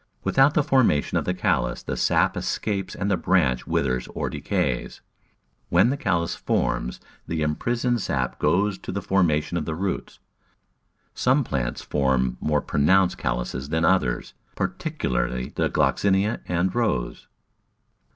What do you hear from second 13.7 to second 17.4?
others— particularly the Gloxinia and Rose.